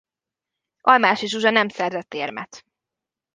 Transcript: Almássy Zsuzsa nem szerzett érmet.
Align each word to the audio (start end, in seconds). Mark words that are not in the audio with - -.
Almássy 0.81 1.27
Zsuzsa 1.27 1.49
nem 1.49 1.67
szerzett 1.69 2.13
érmet. 2.13 2.65